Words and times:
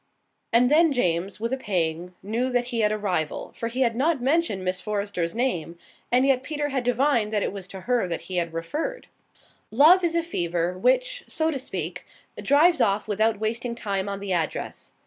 And 0.51 0.71
then 0.71 0.91
James, 0.91 1.39
with 1.39 1.53
a 1.53 1.57
pang, 1.57 2.15
knew 2.23 2.49
that 2.49 2.69
he 2.73 2.79
had 2.79 2.91
a 2.91 2.97
rival, 2.97 3.53
for 3.55 3.67
he 3.67 3.81
had 3.81 3.95
not 3.95 4.19
mentioned 4.19 4.65
Miss 4.65 4.81
Forrester's 4.81 5.35
name, 5.35 5.77
and 6.11 6.25
yet 6.25 6.41
Peter 6.41 6.69
had 6.69 6.83
divined 6.83 7.31
that 7.31 7.43
it 7.43 7.53
was 7.53 7.67
to 7.67 7.81
her 7.81 8.07
that 8.07 8.21
he 8.21 8.37
had 8.37 8.51
referred. 8.51 9.09
Love 9.69 10.03
is 10.03 10.15
a 10.15 10.23
fever 10.23 10.75
which, 10.75 11.23
so 11.27 11.51
to 11.51 11.59
speak, 11.59 12.03
drives 12.41 12.81
off 12.81 13.07
without 13.07 13.39
wasting 13.39 13.75
time 13.75 14.09
on 14.09 14.21
the 14.21 14.33
address. 14.33 14.93